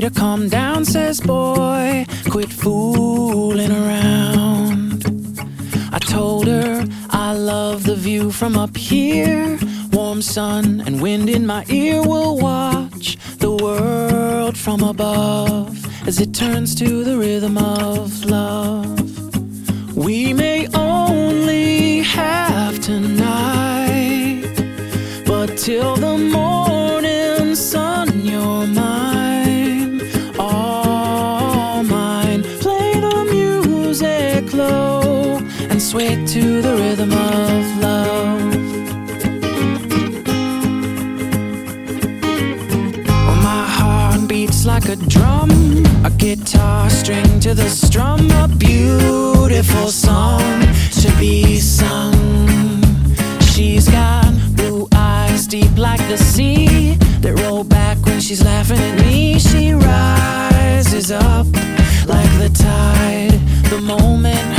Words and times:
to 0.00 0.10
calm 0.10 0.48
down, 0.48 0.84
says 0.84 1.20
boy, 1.20 2.06
quit 2.30 2.50
fooling 2.50 3.70
around. 3.70 5.04
I 5.92 5.98
told 5.98 6.46
her 6.46 6.84
I 7.10 7.32
love 7.34 7.84
the 7.84 7.96
view 7.96 8.32
from 8.32 8.56
up 8.56 8.76
here. 8.76 9.58
Warm 9.92 10.22
sun 10.22 10.82
and 10.86 11.02
wind 11.02 11.28
in 11.28 11.46
my 11.46 11.64
ear 11.68 12.00
will 12.02 12.38
watch 12.38 13.16
the 13.38 13.50
world 13.50 14.56
from 14.56 14.82
above 14.82 15.76
as 16.08 16.20
it 16.20 16.34
turns 16.34 16.74
to 16.76 17.01
glow 34.48 35.38
and 35.70 35.80
sway 35.80 36.24
to 36.26 36.62
the 36.62 36.74
rhythm 36.76 37.12
of 37.12 37.78
love. 37.80 38.54
Well, 43.26 43.36
my 43.42 43.64
heart 43.66 44.28
beats 44.28 44.64
like 44.64 44.88
a 44.88 44.96
drum, 44.96 45.50
a 46.04 46.10
guitar 46.10 46.90
string 46.90 47.40
to 47.40 47.54
the 47.54 47.68
strum, 47.68 48.30
a 48.32 48.48
beautiful 48.48 49.88
song 49.88 50.60
to 51.02 51.12
be 51.18 51.58
sung. 51.58 52.14
She's 53.52 53.88
got 53.88 54.32
blue 54.56 54.88
eyes 54.94 55.46
deep 55.46 55.76
like 55.76 56.00
the 56.08 56.16
sea 56.16 56.96
that 57.20 57.38
roll 57.40 57.64
back 57.64 57.98
when 58.06 58.20
she's 58.20 58.42
laughing 58.44 58.78
at 58.78 58.98
me. 59.04 59.38
She 59.38 59.72
rises 59.72 61.10
up 61.10 61.46
like 62.06 62.32
the 62.38 62.50
tide 62.54 63.41
the 63.72 63.80
moment 63.80 64.51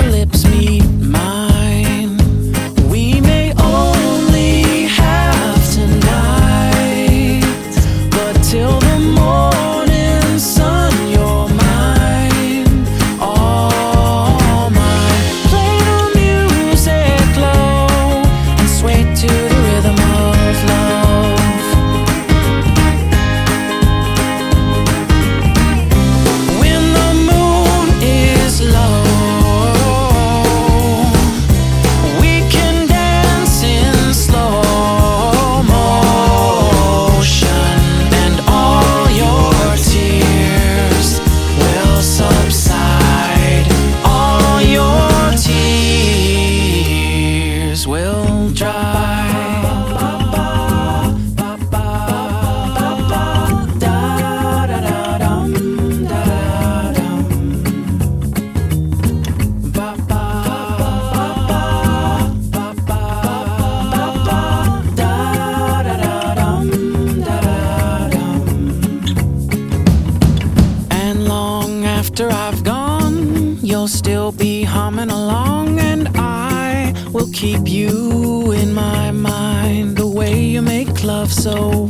will 73.83 73.89
still 73.89 74.31
be 74.31 74.63
humming 74.63 75.09
along, 75.09 75.77
and 75.77 76.07
I 76.15 76.93
will 77.11 77.29
keep 77.33 77.67
you 77.67 78.53
in 78.53 78.73
my 78.73 79.11
mind. 79.11 79.97
The 79.97 80.07
way 80.07 80.41
you 80.41 80.61
make 80.61 81.03
love 81.03 81.33
so 81.33 81.89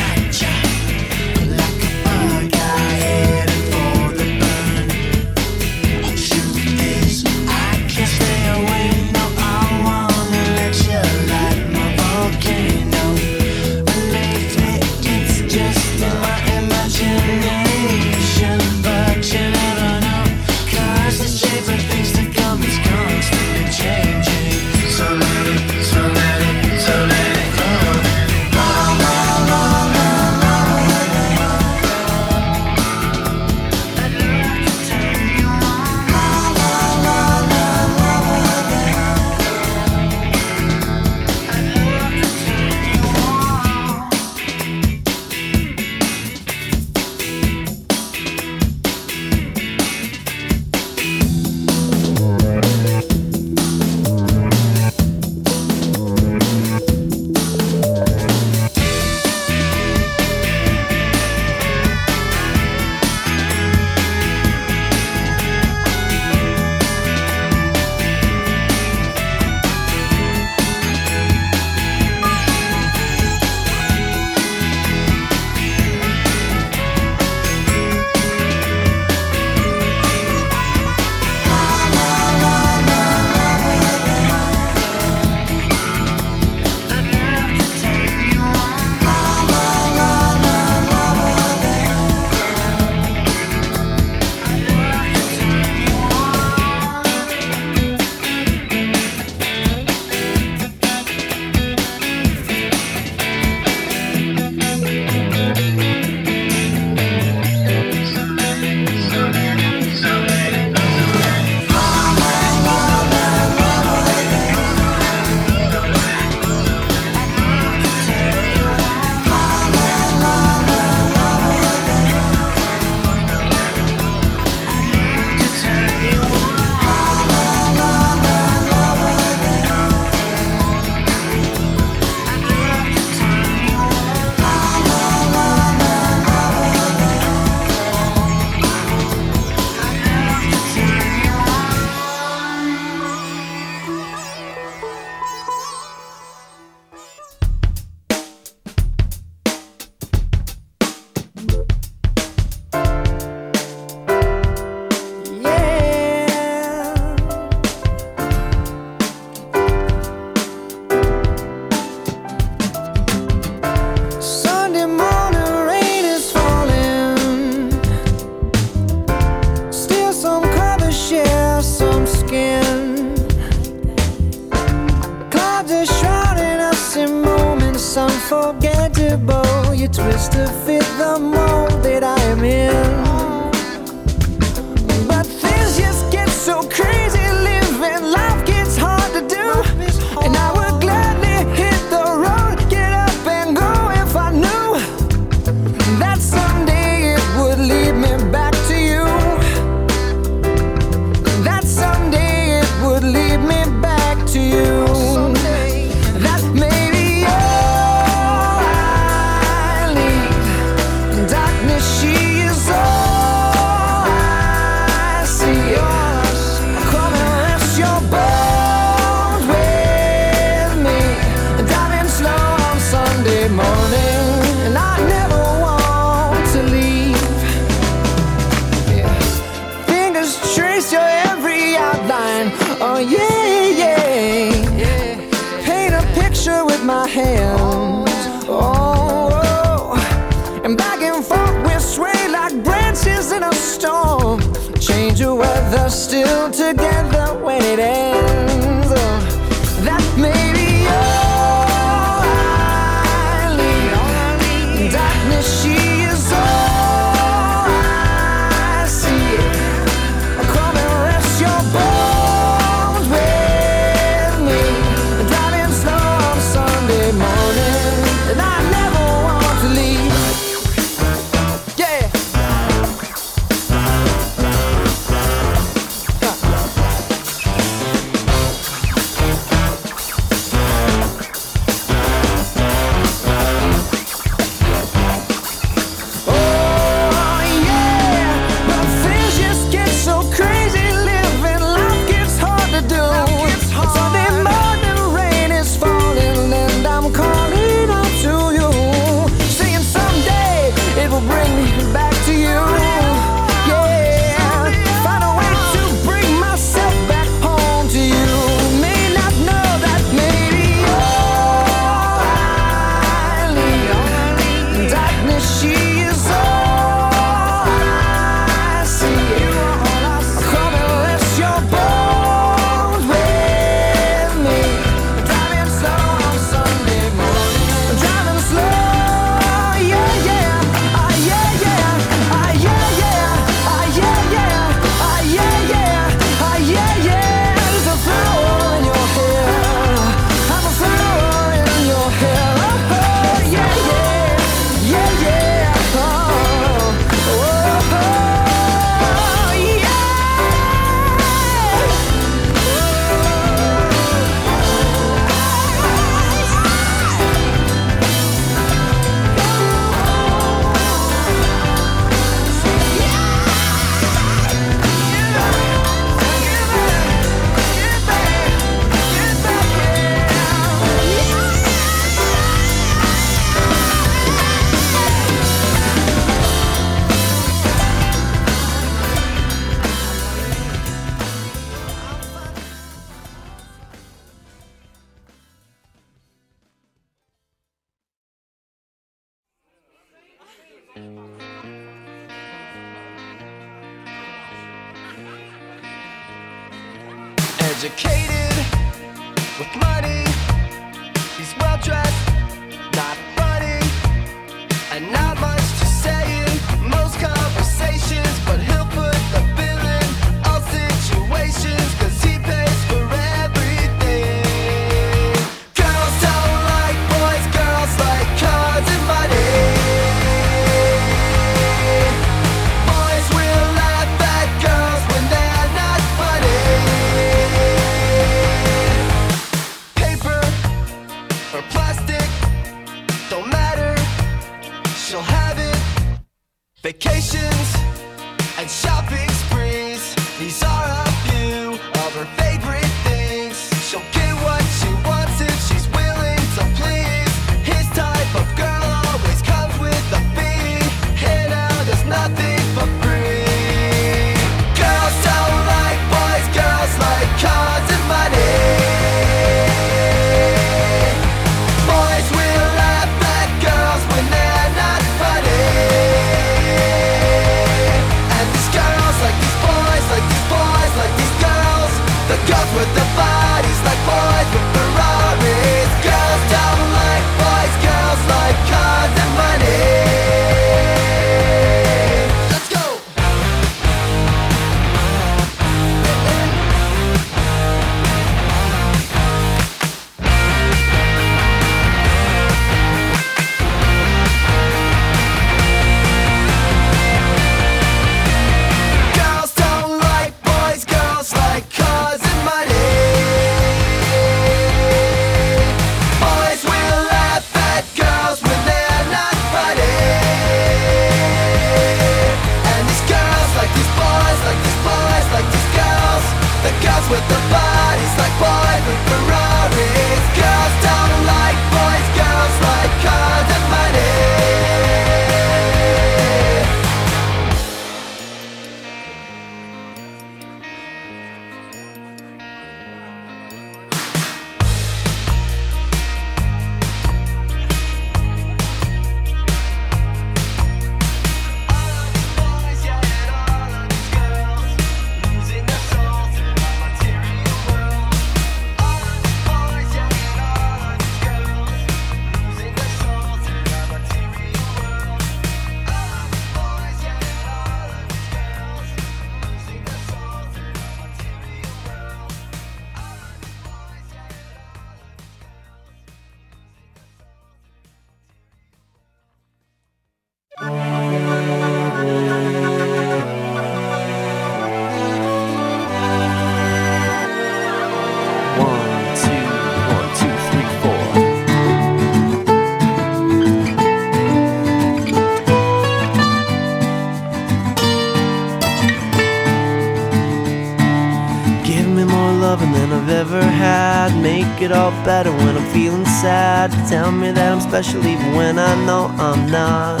Tell 596.88 597.12
me 597.12 597.30
that 597.32 597.52
I'm 597.52 597.60
special 597.60 598.00
even 598.06 598.34
when 598.34 598.58
I 598.58 598.72
know 598.86 599.12
I'm 599.18 599.44
not. 599.50 600.00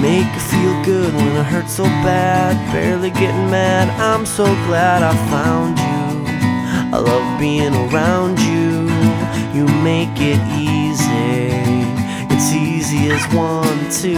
Make 0.00 0.30
it 0.30 0.44
feel 0.52 0.84
good 0.84 1.12
when 1.12 1.34
it 1.34 1.42
hurts 1.42 1.72
so 1.72 1.82
bad. 2.06 2.54
Barely 2.72 3.10
getting 3.10 3.50
mad. 3.50 3.90
I'm 3.98 4.24
so 4.24 4.44
glad 4.68 5.02
I 5.02 5.14
found 5.34 5.78
you. 5.82 5.98
I 6.94 6.98
love 7.00 7.40
being 7.40 7.74
around 7.74 8.38
you. 8.38 8.86
You 9.52 9.66
make 9.82 10.14
it 10.14 10.38
easy. 10.54 11.50
It's 12.32 12.52
easy 12.52 13.10
as 13.10 13.24
one, 13.34 13.90
two, 13.90 14.14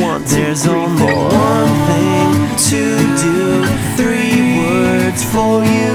one, 0.00 0.22
two, 0.22 0.36
There's 0.36 0.62
three, 0.62 0.74
only 0.74 1.10
four. 1.10 1.26
one 1.26 1.74
thing 1.90 2.30
to 2.70 2.82
do. 3.18 3.66
Three 3.98 4.62
words 4.62 5.24
for 5.24 5.64
you. 5.64 5.94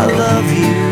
I 0.00 0.04
love 0.04 0.52
you. 0.52 0.87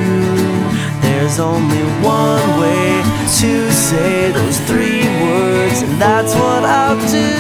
There's 1.37 1.49
only 1.49 1.85
one 2.01 2.61
way 2.61 3.03
to 3.41 3.71
say 3.71 4.33
those 4.33 4.59
three 4.61 5.05
words, 5.21 5.83
and 5.83 6.01
that's 6.01 6.33
what 6.33 6.65
I'll 6.65 6.97
do. 7.13 7.37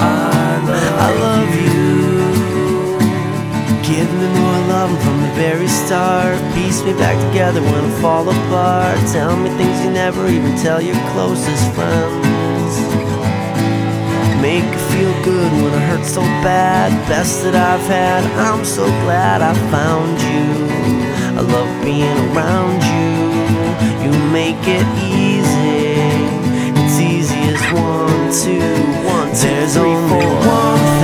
I 0.00 1.10
love 1.20 1.50
you. 1.60 2.16
Give 3.84 4.08
me 4.14 4.28
more 4.40 4.60
love 4.72 4.96
from 5.04 5.20
the 5.20 5.28
very 5.34 5.68
start. 5.68 6.40
Piece 6.54 6.82
me 6.84 6.94
back 6.94 7.20
together 7.28 7.60
when 7.60 7.84
I 7.84 8.00
fall 8.00 8.30
apart. 8.30 8.96
Tell 9.12 9.36
me 9.36 9.50
things 9.58 9.84
you 9.84 9.90
never 9.90 10.26
even 10.26 10.56
tell 10.56 10.80
your 10.80 10.96
closest 11.12 11.70
friends. 11.74 12.72
Make 14.40 14.64
it 14.64 14.80
feel 14.88 15.12
good 15.22 15.52
when 15.52 15.74
I 15.74 15.80
hurt 15.80 16.06
so 16.06 16.22
bad. 16.40 16.92
Best 17.10 17.42
that 17.42 17.54
I've 17.54 17.86
had. 17.88 18.24
I'm 18.40 18.64
so 18.64 18.86
glad 19.04 19.42
I 19.42 19.52
found 19.70 20.18
you. 20.22 20.53
Love 21.54 21.84
being 21.84 22.18
around 22.34 22.82
you. 22.82 23.14
You 24.02 24.10
make 24.32 24.62
it 24.66 24.86
easy. 25.06 26.02
It's 26.80 26.98
easy 26.98 27.42
as 27.54 27.62
one, 27.72 28.24
two, 28.42 28.74
one, 29.06 29.28
two, 29.28 29.46
There's 29.46 29.74
three, 29.74 29.82
only 29.82 30.08
four. 30.08 30.34
one 30.48 30.78
thing 31.00 31.03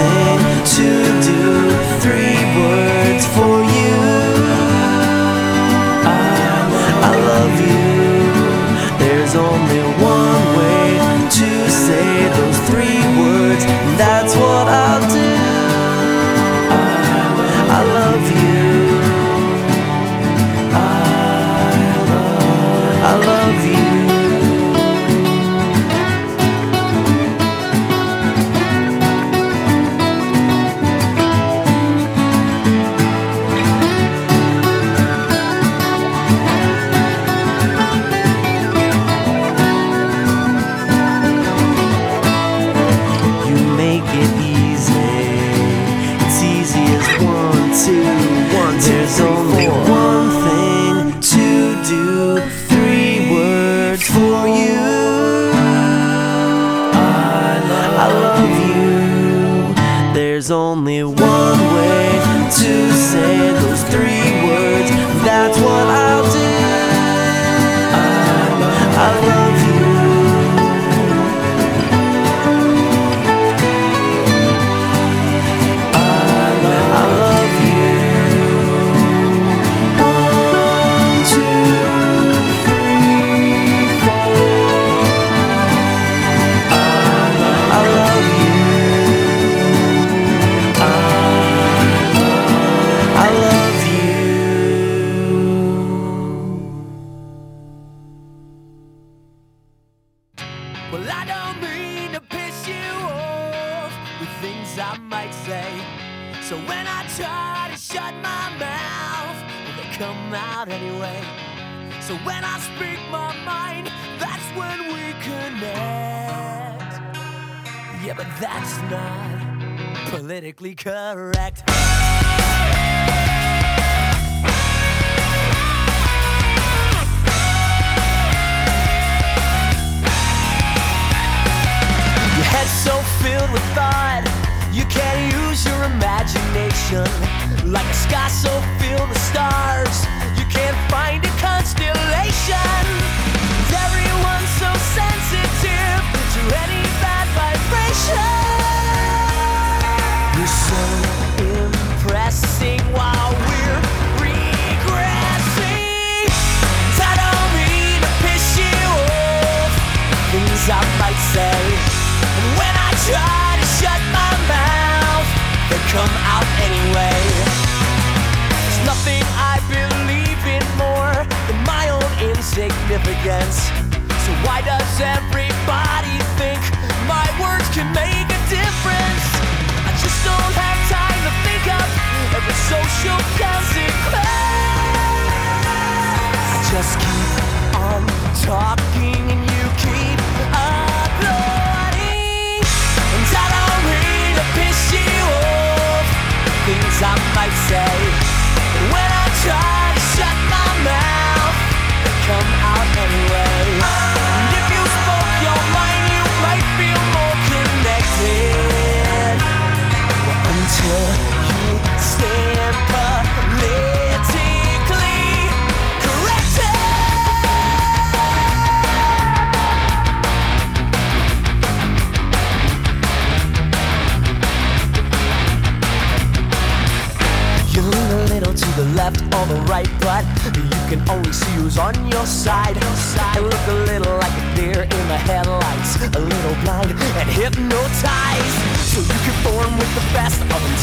correct. 120.81 121.40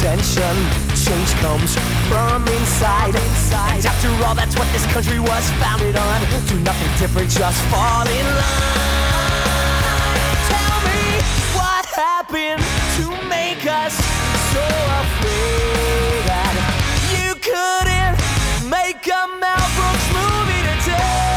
attention. 0.07 0.55
Change 0.95 1.31
comes 1.43 1.75
from 2.07 2.47
inside. 2.47 3.13
And 3.15 3.85
after 3.85 4.07
all, 4.25 4.35
that's 4.35 4.55
what 4.57 4.71
this 4.71 4.85
country 4.93 5.19
was 5.19 5.49
founded 5.59 5.97
on. 5.97 6.21
Do 6.47 6.57
nothing 6.61 6.91
different, 6.97 7.29
just 7.29 7.61
fall 7.65 8.07
in 8.07 8.25
line. 8.39 8.71
Tell 10.47 10.79
me 10.87 11.03
what 11.59 11.85
happened 11.91 12.63
to 12.97 13.05
make 13.27 13.67
us 13.67 13.95
so 14.55 14.63
afraid 15.03 16.23
that 16.31 16.55
you 17.11 17.35
couldn't 17.43 18.15
make 18.71 19.03
a 19.11 19.23
Mel 19.41 19.67
Brooks 19.75 20.07
movie 20.15 20.63
today. 20.87 21.27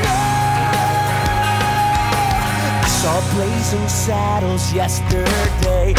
No, 0.00 0.16
I 2.80 2.88
saw 2.88 3.20
blazing 3.36 3.88
saddles 3.88 4.72
yesterday. 4.72 5.92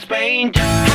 Spain. 0.00 0.89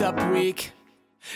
up 0.00 0.32
week. 0.32 0.72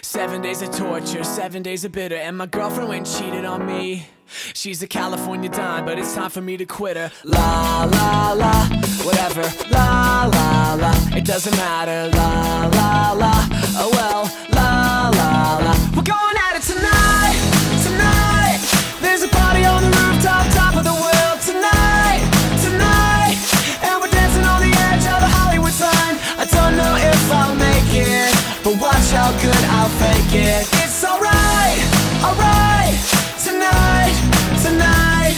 Seven 0.00 0.40
days 0.40 0.62
of 0.62 0.70
torture, 0.70 1.24
seven 1.24 1.62
days 1.62 1.84
of 1.84 1.92
bitter, 1.92 2.16
and 2.16 2.36
my 2.36 2.46
girlfriend 2.46 2.88
went 2.88 3.06
and 3.06 3.16
cheated 3.16 3.44
on 3.44 3.66
me. 3.66 4.06
She's 4.54 4.82
a 4.82 4.86
California 4.86 5.50
dime, 5.50 5.84
but 5.84 5.98
it's 5.98 6.14
time 6.14 6.30
for 6.30 6.40
me 6.40 6.56
to 6.56 6.64
quit 6.64 6.96
her. 6.96 7.10
La 7.24 7.84
la 7.84 8.32
la, 8.32 8.66
whatever. 9.04 9.42
La 9.70 10.24
la 10.32 10.74
la, 10.74 11.16
it 11.16 11.24
doesn't 11.24 11.56
matter. 11.56 12.16
La 12.16 12.66
la 12.66 13.12
la, 13.12 13.48
oh 13.76 13.90
well. 13.92 14.24
La 14.54 15.10
la 15.10 15.58
la, 15.58 15.90
we're 15.94 16.02
going. 16.02 16.23
good, 29.44 29.64
I'll 29.76 29.88
fake 30.00 30.34
it. 30.34 30.62
It's 30.82 31.04
alright, 31.04 31.78
alright, 32.24 32.96
tonight, 33.44 34.16
tonight. 34.64 35.36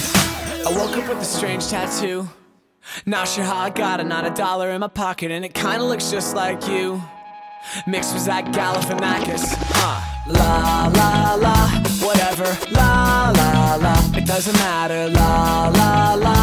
I 0.64 0.70
woke 0.78 0.96
up 0.96 1.08
with 1.08 1.20
a 1.20 1.24
strange 1.24 1.66
tattoo. 1.68 2.28
Not 3.04 3.26
sure 3.26 3.42
how 3.42 3.56
I 3.56 3.70
got 3.70 3.98
it, 3.98 4.06
not 4.06 4.24
a 4.24 4.30
dollar 4.30 4.70
in 4.70 4.80
my 4.80 4.88
pocket, 4.88 5.32
and 5.32 5.44
it 5.44 5.54
kinda 5.54 5.82
looks 5.82 6.10
just 6.10 6.36
like 6.36 6.68
you. 6.68 7.02
Mixed 7.86 8.14
with 8.14 8.22
Zach 8.22 8.44
Galifianakis, 8.46 9.44
huh? 9.80 9.98
La 10.28 10.86
la 10.98 11.34
la, 11.34 11.56
whatever. 12.06 12.48
La 12.70 13.32
la 13.34 13.74
la, 13.74 13.94
it 14.16 14.24
doesn't 14.24 14.56
matter. 14.66 15.08
La 15.08 15.68
la 15.80 16.14
la, 16.14 16.36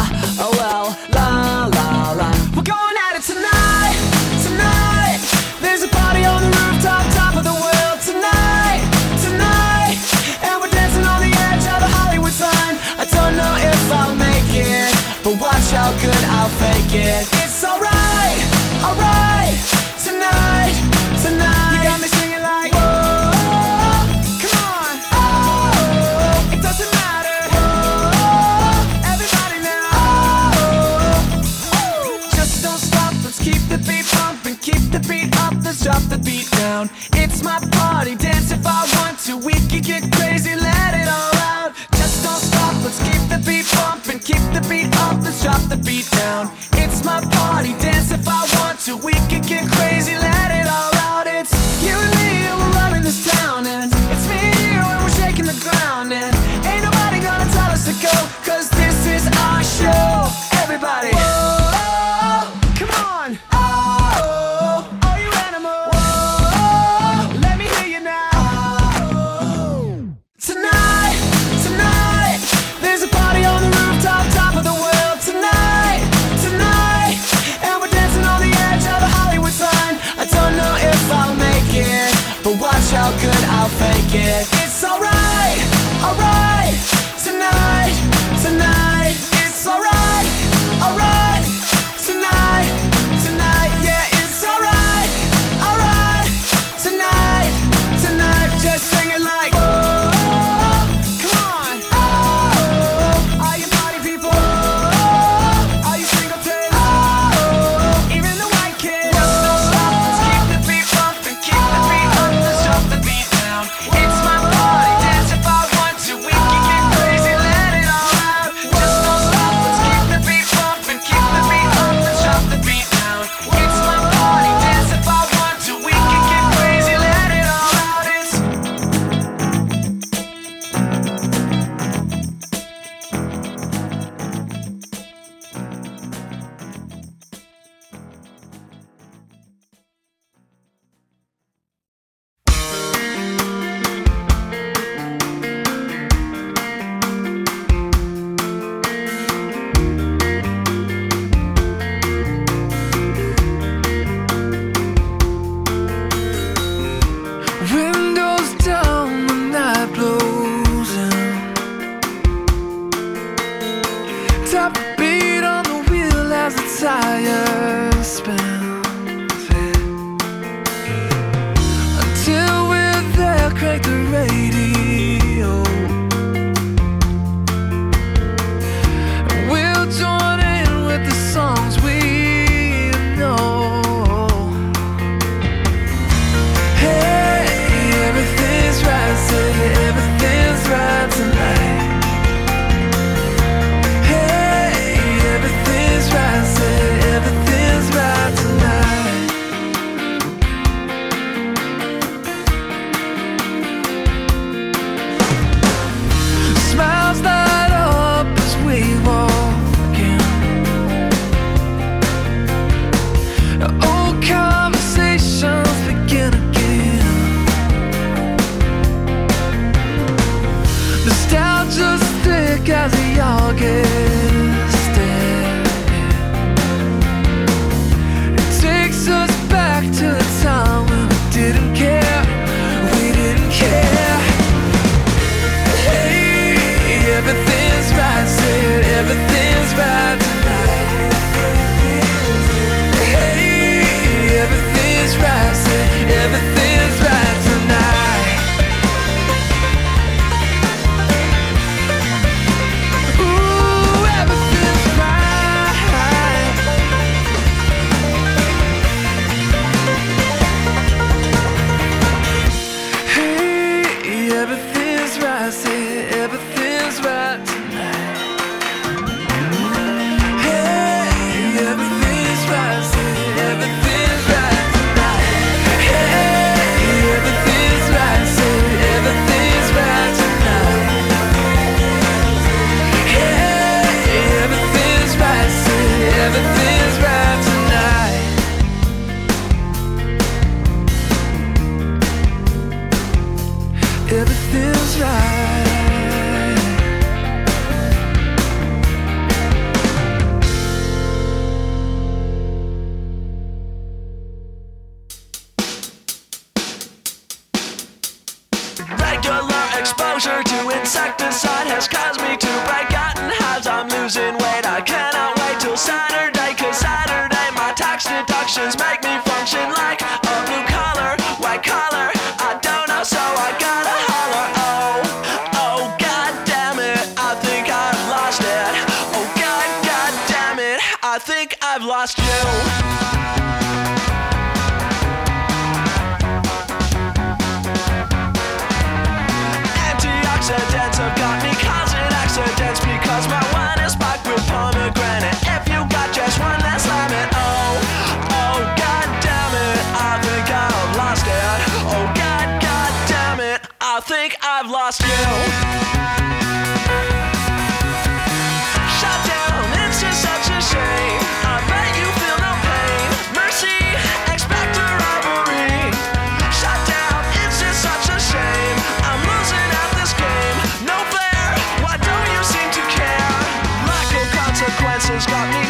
oh 0.44 0.52
well. 0.60 0.86
La 1.16 1.30
la 1.76 2.12
la, 2.20 2.30
we're 2.54 2.68
going 2.76 2.96
at 3.06 3.16
it 3.18 3.24
tonight, 3.32 3.96
tonight. 4.46 5.18
There's 5.62 5.82
a 5.82 5.88
party 5.88 6.24
on 6.26 6.42
the 6.42 6.50
rooftop. 6.58 7.13
But 15.24 15.40
watch 15.40 15.70
how 15.70 15.90
good 16.02 16.24
I'll 16.24 16.50
fake 16.50 17.00
it. 17.00 17.43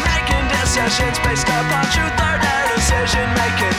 Making 0.03 0.47
decisions 0.49 1.19
based 1.19 1.47
upon 1.47 1.85
truth 1.87 2.19
or 2.19 2.35
decision 2.75 3.27
making. 3.35 3.74